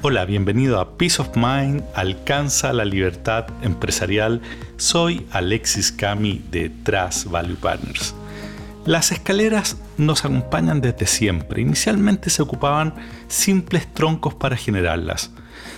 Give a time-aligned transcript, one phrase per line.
[0.00, 4.40] Hola, bienvenido a Peace of Mind, alcanza la libertad empresarial.
[4.76, 8.14] Soy Alexis Cami de Trust Value Partners.
[8.86, 11.62] Las escaleras nos acompañan desde siempre.
[11.62, 12.94] Inicialmente se ocupaban
[13.26, 15.32] simples troncos para generarlas.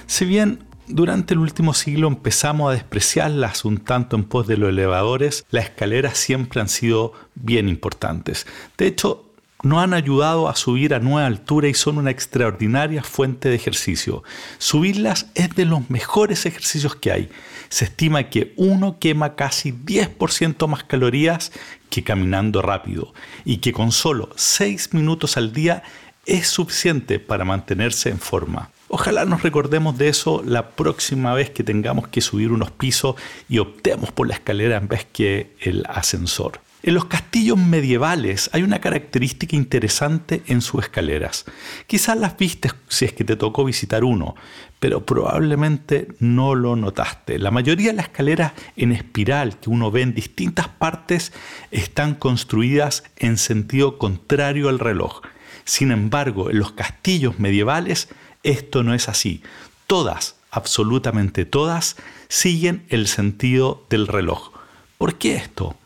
[0.07, 4.69] Si bien durante el último siglo empezamos a despreciarlas un tanto en pos de los
[4.69, 8.47] elevadores, las escaleras siempre han sido bien importantes.
[8.77, 9.30] De hecho,
[9.63, 14.23] nos han ayudado a subir a nueva altura y son una extraordinaria fuente de ejercicio.
[14.59, 17.31] Subirlas es de los mejores ejercicios que hay.
[17.69, 21.53] Se estima que uno quema casi 10% más calorías
[21.91, 23.13] que caminando rápido
[23.45, 25.83] y que con solo 6 minutos al día
[26.27, 28.71] es suficiente para mantenerse en forma.
[28.89, 33.15] Ojalá nos recordemos de eso la próxima vez que tengamos que subir unos pisos
[33.49, 36.61] y optemos por la escalera en vez que el ascensor.
[36.83, 41.45] En los castillos medievales hay una característica interesante en sus escaleras.
[41.87, 44.35] Quizás las viste si es que te tocó visitar uno,
[44.79, 47.39] pero probablemente no lo notaste.
[47.39, 51.33] La mayoría de las escaleras en espiral que uno ve en distintas partes
[51.71, 55.21] están construidas en sentido contrario al reloj.
[55.65, 58.09] Sin embargo, en los castillos medievales
[58.43, 59.43] esto no es así.
[59.87, 61.97] Todas, absolutamente todas,
[62.29, 64.53] siguen el sentido del reloj.
[64.97, 65.77] ¿Por qué esto?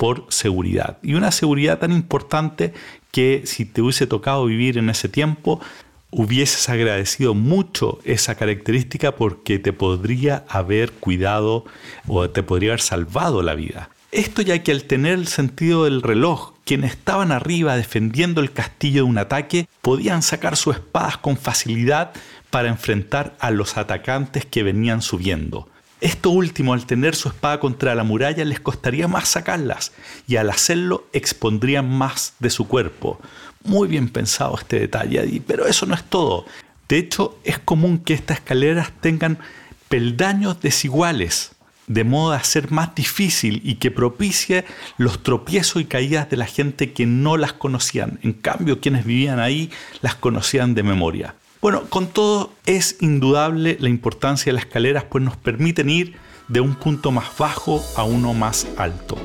[0.00, 0.96] Por seguridad.
[1.02, 2.72] Y una seguridad tan importante
[3.10, 5.60] que si te hubiese tocado vivir en ese tiempo,
[6.10, 11.66] hubieses agradecido mucho esa característica porque te podría haber cuidado
[12.08, 13.90] o te podría haber salvado la vida.
[14.10, 19.04] Esto ya que al tener el sentido del reloj, quienes estaban arriba defendiendo el castillo
[19.04, 22.12] de un ataque podían sacar sus espadas con facilidad
[22.48, 25.68] para enfrentar a los atacantes que venían subiendo.
[26.00, 29.92] Esto último, al tener su espada contra la muralla, les costaría más sacarlas
[30.26, 33.20] y al hacerlo expondrían más de su cuerpo.
[33.64, 36.46] Muy bien pensado este detalle, pero eso no es todo.
[36.88, 39.38] De hecho, es común que estas escaleras tengan
[39.90, 41.52] peldaños desiguales,
[41.86, 44.64] de modo a hacer más difícil y que propicie
[44.96, 48.20] los tropiezos y caídas de la gente que no las conocían.
[48.22, 49.70] En cambio, quienes vivían ahí
[50.00, 51.34] las conocían de memoria.
[51.60, 56.16] Bueno, con todo es indudable la importancia de las escaleras, pues nos permiten ir
[56.48, 59.18] de un punto más bajo a uno más alto.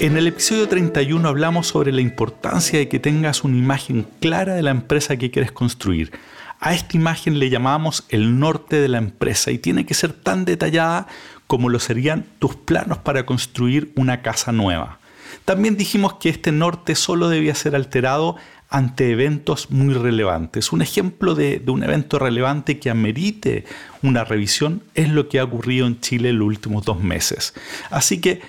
[0.00, 4.62] En el episodio 31 hablamos sobre la importancia de que tengas una imagen clara de
[4.62, 6.10] la empresa que quieres construir.
[6.58, 10.44] A esta imagen le llamamos el norte de la empresa y tiene que ser tan
[10.44, 11.06] detallada
[11.46, 14.98] como lo serían tus planos para construir una casa nueva.
[15.44, 18.36] También dijimos que este norte solo debía ser alterado
[18.70, 20.72] ante eventos muy relevantes.
[20.72, 23.64] Un ejemplo de, un evento relevante que amerite
[24.02, 27.54] una revisión es lo que ha ocurrido en Chile en los últimos dos meses.
[27.90, 28.40] Así que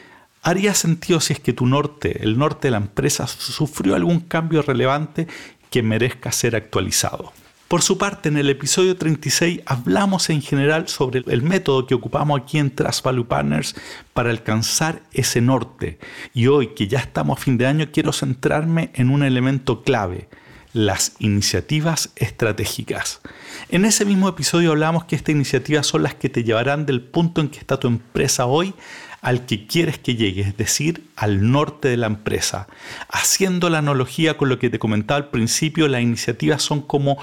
[0.41, 4.61] haría sentido si es que tu norte, el norte de la empresa, sufrió algún cambio
[4.61, 5.27] relevante
[5.69, 7.33] que merezca ser actualizado.
[7.67, 12.39] Por su parte, en el episodio 36 hablamos en general sobre el método que ocupamos
[12.39, 13.75] aquí en Trust Value Partners
[14.13, 15.97] para alcanzar ese norte.
[16.35, 20.29] Y hoy, que ya estamos a fin de año, quiero centrarme en un elemento clave,
[20.73, 23.21] las iniciativas estratégicas.
[23.69, 27.41] En ese mismo episodio hablamos que estas iniciativas son las que te llevarán del punto
[27.41, 28.75] en que está tu empresa hoy
[29.25, 32.67] al que quieres que llegue, es decir, al norte de la empresa.
[33.09, 37.17] Haciendo la analogía con lo que te comentaba al principio, las iniciativas son como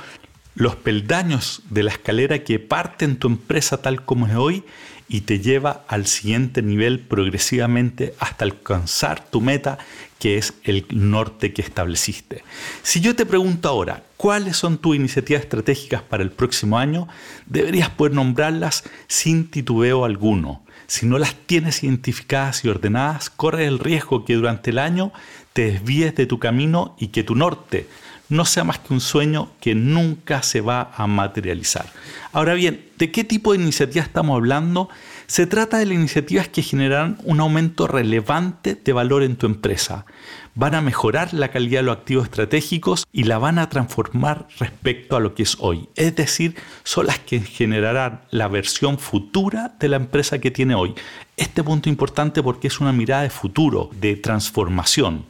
[0.55, 4.65] los peldaños de la escalera que parten tu empresa tal como es hoy
[5.09, 9.79] y te lleva al siguiente nivel progresivamente hasta alcanzar tu meta
[10.19, 12.45] que es el norte que estableciste.
[12.83, 17.09] Si yo te pregunto ahora, ¿cuáles son tus iniciativas estratégicas para el próximo año?
[17.47, 20.65] Deberías poder nombrarlas sin titubeo alguno.
[20.87, 25.13] Si no las tienes identificadas y ordenadas, corres el riesgo que durante el año
[25.53, 27.89] te desvíes de tu camino y que tu norte
[28.33, 31.87] no sea más que un sueño que nunca se va a materializar.
[32.33, 34.89] Ahora bien, ¿de qué tipo de iniciativas estamos hablando?
[35.27, 40.07] Se trata de las iniciativas que generarán un aumento relevante de valor en tu empresa.
[40.55, 45.17] Van a mejorar la calidad de los activos estratégicos y la van a transformar respecto
[45.17, 45.89] a lo que es hoy.
[45.95, 50.95] Es decir, son las que generarán la versión futura de la empresa que tiene hoy.
[51.37, 55.27] Este punto es importante porque es una mirada de futuro, de transformación.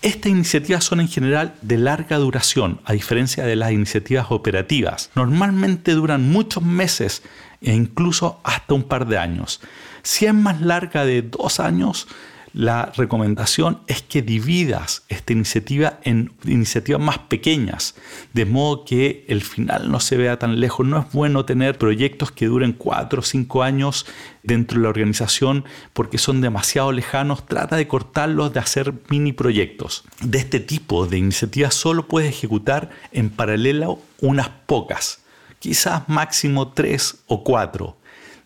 [0.00, 5.10] Estas iniciativas son en general de larga duración, a diferencia de las iniciativas operativas.
[5.16, 7.22] Normalmente duran muchos meses
[7.60, 9.60] e incluso hasta un par de años.
[10.02, 12.06] Si es más larga de dos años,
[12.54, 17.94] la recomendación es que dividas esta iniciativa en iniciativas más pequeñas,
[18.32, 20.86] de modo que el final no se vea tan lejos.
[20.86, 24.06] No es bueno tener proyectos que duren cuatro o cinco años
[24.42, 27.46] dentro de la organización porque son demasiado lejanos.
[27.46, 30.04] Trata de cortarlos, de hacer mini proyectos.
[30.20, 35.20] De este tipo de iniciativas solo puedes ejecutar en paralelo unas pocas,
[35.58, 37.96] quizás máximo tres o cuatro.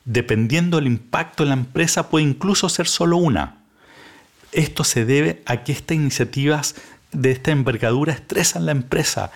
[0.05, 3.62] Dependiendo del impacto en la empresa puede incluso ser solo una.
[4.53, 6.75] Esto se debe a que estas iniciativas
[7.13, 9.31] de esta envergadura estresan la empresa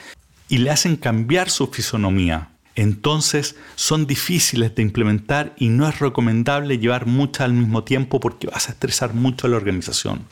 [0.49, 2.51] y le hacen cambiar su fisonomía.
[2.75, 8.49] Entonces son difíciles de implementar y no es recomendable llevar muchas al mismo tiempo porque
[8.49, 10.27] vas a estresar mucho a la organización.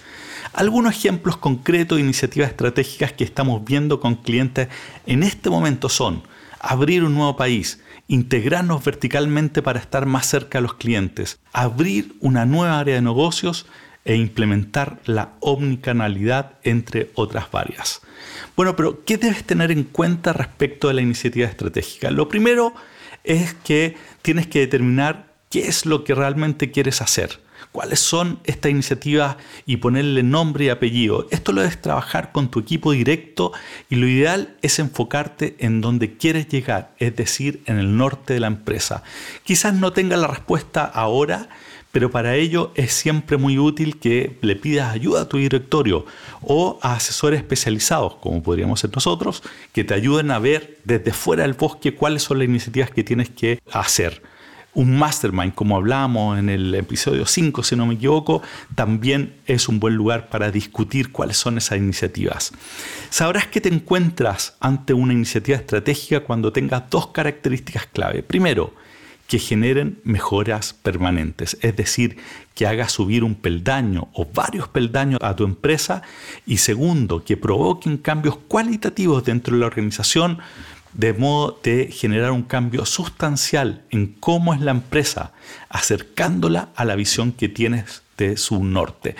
[0.53, 4.69] Algunos ejemplos concretos de iniciativas estratégicas que estamos viendo con clientes
[5.07, 6.23] en este momento son
[6.61, 12.45] abrir un nuevo país, integrarnos verticalmente para estar más cerca de los clientes, abrir una
[12.45, 13.67] nueva área de negocios
[14.05, 18.03] e implementar la omnicanalidad entre otras varias.
[18.57, 22.11] Bueno, pero ¿qué debes tener en cuenta respecto de la iniciativa estratégica?
[22.11, 22.75] Lo primero
[23.25, 27.41] es que tienes que determinar qué es lo que realmente quieres hacer.
[27.73, 29.37] ¿Cuáles son estas iniciativas
[29.67, 31.27] y ponerle nombre y apellido?
[31.31, 33.53] Esto lo debes trabajar con tu equipo directo
[33.91, 38.41] y lo ideal es enfocarte en donde quieres llegar, es decir, en el norte de
[38.41, 39.03] la empresa.
[39.43, 41.49] Quizás no tenga la respuesta ahora,
[41.95, 46.05] pero para ello es siempre muy útil que le pidas ayuda a tu directorio
[46.43, 51.45] o a asesores especializados, como podríamos ser nosotros, que te ayuden a ver desde fuera
[51.45, 54.25] del bosque cuáles son las iniciativas que tienes que hacer.
[54.75, 58.43] Un mastermind, como hablamos en el episodio 5, si no me equivoco,
[58.75, 62.51] también es un buen lugar para discutir cuáles son esas iniciativas.
[63.09, 68.25] Sabrás que te encuentras ante una iniciativa estratégica cuando tengas dos características clave.
[68.25, 68.75] Primero,
[69.29, 72.19] que generen mejoras permanentes, es decir,
[72.55, 76.03] que haga subir un peldaño o varios peldaños a tu empresa
[76.47, 80.39] y segundo, que provoquen cambios cualitativos dentro de la organización
[80.93, 85.33] de modo de generar un cambio sustancial en cómo es la empresa,
[85.69, 89.17] acercándola a la visión que tienes de su norte.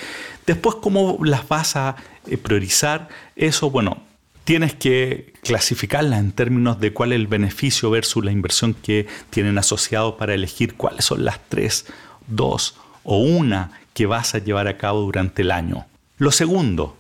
[0.47, 1.97] Después, ¿cómo las vas a
[2.27, 3.09] eh, priorizar?
[3.35, 4.03] Eso, bueno,
[4.45, 9.59] tienes que clasificarlas en términos de cuál es el beneficio versus la inversión que tienen
[9.59, 11.87] asociado para elegir cuáles son las tres,
[12.27, 15.87] dos o una que vas a llevar a cabo durante el año.
[16.19, 16.97] Lo segundo,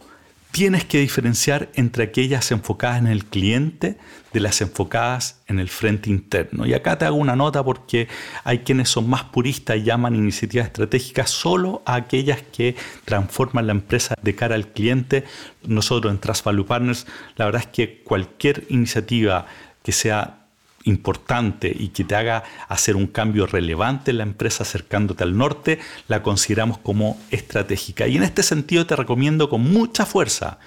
[0.54, 3.98] tienes que diferenciar entre aquellas enfocadas en el cliente
[4.32, 6.64] de las enfocadas en el frente interno.
[6.64, 8.06] Y acá te hago una nota porque
[8.44, 13.72] hay quienes son más puristas y llaman iniciativas estratégicas solo a aquellas que transforman la
[13.72, 15.24] empresa de cara al cliente.
[15.66, 19.46] Nosotros en Trust Partners, la verdad es que cualquier iniciativa
[19.82, 20.43] que sea
[20.84, 25.78] importante y que te haga hacer un cambio relevante en la empresa acercándote al norte,
[26.08, 28.06] la consideramos como estratégica.
[28.06, 30.58] Y en este sentido te recomiendo con mucha fuerza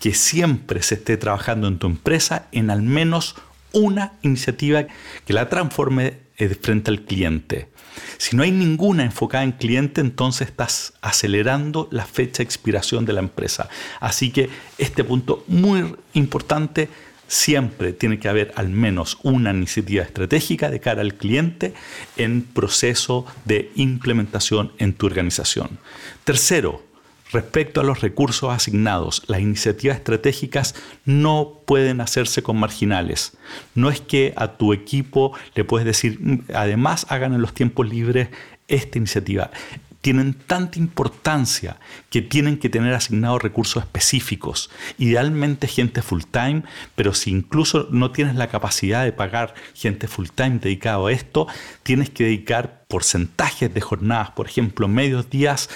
[0.00, 3.36] que siempre se esté trabajando en tu empresa en al menos
[3.72, 4.86] una iniciativa
[5.26, 6.30] que la transforme
[6.60, 7.68] frente al cliente.
[8.16, 13.12] Si no hay ninguna enfocada en cliente, entonces estás acelerando la fecha de expiración de
[13.12, 13.68] la empresa.
[14.00, 14.48] Así que
[14.78, 16.88] este punto muy importante
[17.30, 21.74] siempre tiene que haber al menos una iniciativa estratégica de cara al cliente
[22.16, 25.78] en proceso de implementación en tu organización.
[26.24, 26.82] Tercero,
[27.30, 30.74] respecto a los recursos asignados, las iniciativas estratégicas
[31.04, 33.36] no pueden hacerse con marginales.
[33.76, 37.88] No es que a tu equipo le puedes decir, mm, además hagan en los tiempos
[37.88, 38.28] libres
[38.66, 39.52] esta iniciativa
[40.00, 41.78] tienen tanta importancia
[42.08, 46.62] que tienen que tener asignados recursos específicos, idealmente gente full time,
[46.94, 51.46] pero si incluso no tienes la capacidad de pagar gente full time dedicado a esto,
[51.82, 55.68] tienes que dedicar porcentajes de jornadas, por ejemplo, medios días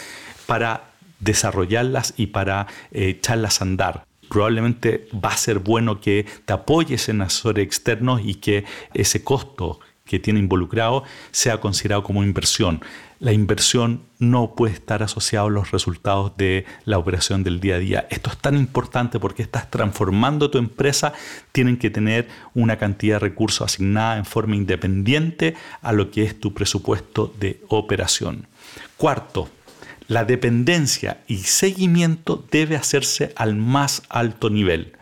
[0.46, 0.90] para
[1.20, 4.06] desarrollarlas y para eh, echarlas a andar.
[4.28, 8.64] Probablemente va a ser bueno que te apoyes en asesores externos y que
[8.94, 12.80] ese costo que tiene involucrado sea considerado como inversión
[13.24, 17.78] la inversión no puede estar asociada a los resultados de la operación del día a
[17.78, 18.06] día.
[18.10, 21.14] Esto es tan importante porque estás transformando tu empresa,
[21.50, 26.38] tienen que tener una cantidad de recursos asignada en forma independiente a lo que es
[26.38, 28.46] tu presupuesto de operación.
[28.98, 29.48] Cuarto,
[30.06, 34.92] la dependencia y seguimiento debe hacerse al más alto nivel.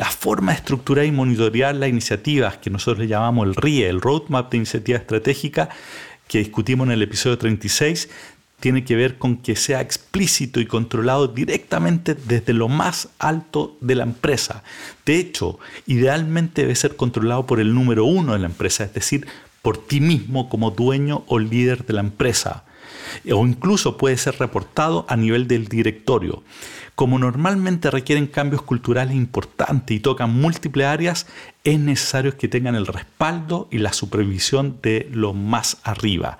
[0.00, 4.00] La forma de estructurar y monitorear las iniciativas que nosotros le llamamos el RIE, el
[4.00, 5.68] Roadmap de Iniciativa Estratégica,
[6.26, 8.08] que discutimos en el episodio 36
[8.60, 13.94] tiene que ver con que sea explícito y controlado directamente desde lo más alto de
[13.94, 14.62] la empresa.
[15.04, 19.26] De hecho, idealmente debe ser controlado por el número uno de la empresa, es decir,
[19.60, 22.64] por ti mismo como dueño o líder de la empresa.
[23.32, 26.42] O incluso puede ser reportado a nivel del directorio.
[26.94, 31.26] Como normalmente requieren cambios culturales importantes y tocan múltiples áreas,
[31.64, 36.38] es necesario que tengan el respaldo y la supervisión de lo más arriba.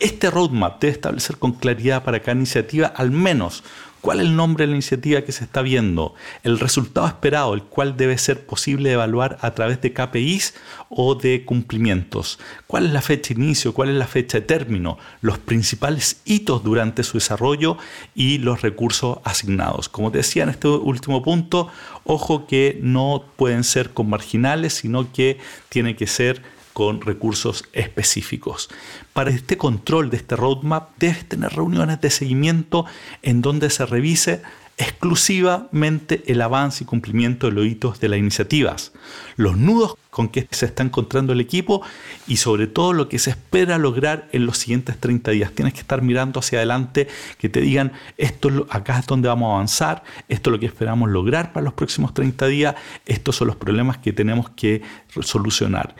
[0.00, 3.64] Este roadmap debe establecer con claridad para cada iniciativa al menos
[4.02, 6.16] ¿Cuál es el nombre de la iniciativa que se está viendo?
[6.42, 10.54] El resultado esperado, el cual debe ser posible evaluar a través de KPIs
[10.88, 12.40] o de cumplimientos.
[12.66, 13.72] ¿Cuál es la fecha de inicio?
[13.72, 14.98] ¿Cuál es la fecha de término?
[15.20, 17.78] Los principales hitos durante su desarrollo
[18.12, 19.88] y los recursos asignados.
[19.88, 21.68] Como te decía en este último punto,
[22.02, 26.42] ojo que no pueden ser con marginales, sino que tiene que ser
[26.72, 28.68] con recursos específicos.
[29.12, 32.86] Para este control de este roadmap debes tener reuniones de seguimiento
[33.22, 34.42] en donde se revise
[34.78, 38.92] exclusivamente el avance y cumplimiento de los hitos de las iniciativas,
[39.36, 41.82] los nudos con que se está encontrando el equipo
[42.26, 45.52] y sobre todo lo que se espera lograr en los siguientes 30 días.
[45.52, 47.06] Tienes que estar mirando hacia adelante,
[47.38, 50.66] que te digan, esto es acá es donde vamos a avanzar, esto es lo que
[50.66, 52.74] esperamos lograr para los próximos 30 días,
[53.04, 54.82] estos son los problemas que tenemos que
[55.20, 55.94] solucionar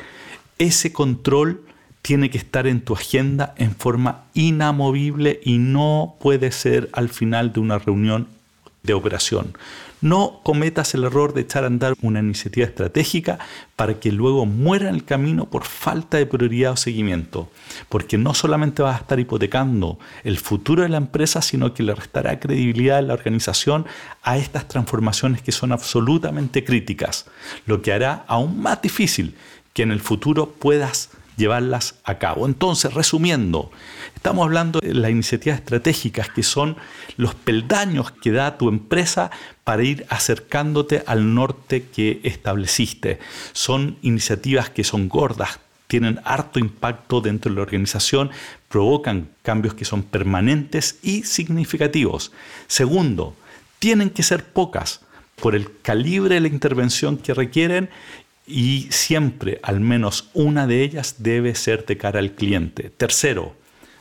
[0.62, 1.62] ese control
[2.02, 7.52] tiene que estar en tu agenda en forma inamovible y no puede ser al final
[7.52, 8.28] de una reunión
[8.82, 9.56] de operación.
[10.00, 13.38] No cometas el error de echar a andar una iniciativa estratégica
[13.76, 17.48] para que luego muera en el camino por falta de prioridad o seguimiento,
[17.88, 21.94] porque no solamente vas a estar hipotecando el futuro de la empresa, sino que le
[21.94, 23.86] restará credibilidad a la organización
[24.24, 27.26] a estas transformaciones que son absolutamente críticas,
[27.66, 29.36] lo que hará aún más difícil
[29.72, 32.46] que en el futuro puedas llevarlas a cabo.
[32.46, 33.70] Entonces, resumiendo,
[34.14, 36.76] estamos hablando de las iniciativas estratégicas que son
[37.16, 39.30] los peldaños que da tu empresa
[39.64, 43.18] para ir acercándote al norte que estableciste.
[43.52, 48.30] Son iniciativas que son gordas, tienen harto impacto dentro de la organización,
[48.68, 52.32] provocan cambios que son permanentes y significativos.
[52.66, 53.36] Segundo,
[53.78, 55.00] tienen que ser pocas
[55.36, 57.90] por el calibre de la intervención que requieren
[58.46, 62.90] y siempre al menos una de ellas debe ser de cara al cliente.
[62.90, 63.54] Tercero,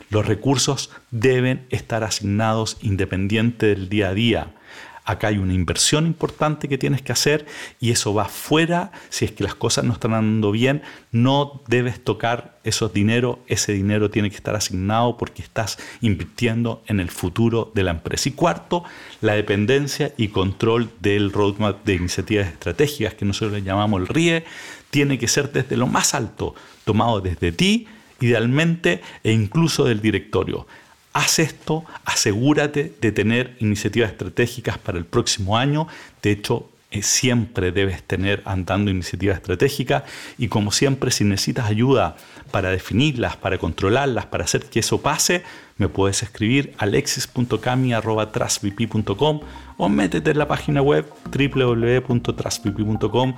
[0.09, 4.55] los recursos deben estar asignados independiente del día a día.
[5.03, 7.47] Acá hay una inversión importante que tienes que hacer
[7.79, 8.91] y eso va fuera.
[9.09, 13.39] Si es que las cosas no están andando bien, no debes tocar esos dinero.
[13.47, 18.29] Ese dinero tiene que estar asignado porque estás invirtiendo en el futuro de la empresa.
[18.29, 18.83] Y cuarto,
[19.21, 24.45] la dependencia y control del roadmap de iniciativas estratégicas que nosotros le llamamos el RIE,
[24.91, 26.53] tiene que ser desde lo más alto,
[26.85, 27.87] tomado desde ti,
[28.19, 30.67] idealmente, e incluso del directorio.
[31.13, 35.87] Haz esto, asegúrate de tener iniciativas estratégicas para el próximo año.
[36.21, 40.03] De hecho, eh, siempre debes tener andando iniciativas estratégicas
[40.37, 42.17] y como siempre, si necesitas ayuda
[42.51, 45.43] para definirlas, para controlarlas, para hacer que eso pase,
[45.77, 49.39] me puedes escribir alexis.cami.trasvp.com
[49.77, 53.35] o métete en la página web www.trasvp.com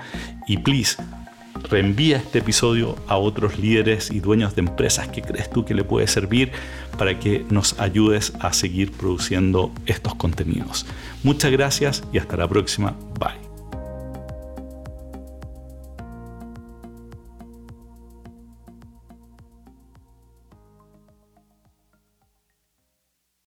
[0.48, 0.98] y please
[1.70, 5.84] reenvía este episodio a otros líderes y dueños de empresas que crees tú que le
[5.84, 6.52] puede servir
[6.98, 10.86] para que nos ayudes a seguir produciendo estos contenidos.
[11.24, 12.96] Muchas gracias y hasta la próxima.
[13.20, 13.53] Bye.